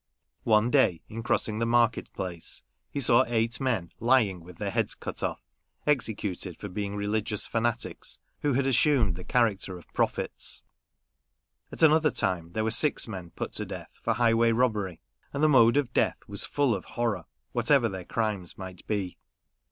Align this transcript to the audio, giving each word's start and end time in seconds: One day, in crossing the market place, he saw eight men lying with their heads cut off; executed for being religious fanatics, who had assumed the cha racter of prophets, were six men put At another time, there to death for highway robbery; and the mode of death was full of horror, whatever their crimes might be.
One 0.45 0.71
day, 0.71 1.03
in 1.09 1.21
crossing 1.21 1.59
the 1.59 1.65
market 1.67 2.11
place, 2.11 2.63
he 2.89 2.99
saw 2.99 3.23
eight 3.27 3.59
men 3.59 3.91
lying 3.99 4.39
with 4.43 4.57
their 4.57 4.71
heads 4.71 4.95
cut 4.95 5.21
off; 5.21 5.43
executed 5.85 6.57
for 6.57 6.69
being 6.69 6.95
religious 6.95 7.45
fanatics, 7.45 8.17
who 8.41 8.53
had 8.53 8.65
assumed 8.65 9.15
the 9.15 9.23
cha 9.23 9.41
racter 9.43 9.77
of 9.77 9.85
prophets, 9.93 10.63
were 11.69 11.77
six 11.77 11.83
men 11.83 11.83
put 11.83 11.83
At 11.83 11.83
another 11.83 12.11
time, 12.11 12.51
there 12.55 13.47
to 13.49 13.65
death 13.65 13.99
for 14.01 14.13
highway 14.15 14.51
robbery; 14.51 15.01
and 15.33 15.43
the 15.43 15.47
mode 15.47 15.77
of 15.77 15.93
death 15.93 16.17
was 16.27 16.45
full 16.47 16.73
of 16.73 16.85
horror, 16.97 17.25
whatever 17.51 17.87
their 17.87 18.03
crimes 18.05 18.57
might 18.57 18.83
be. 18.87 19.19